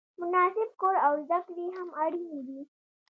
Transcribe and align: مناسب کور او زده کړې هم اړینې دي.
مناسب 0.21 0.69
کور 0.79 0.95
او 1.07 1.13
زده 1.25 1.39
کړې 1.47 1.65
هم 1.77 1.89
اړینې 2.03 2.39
دي. 2.47 2.61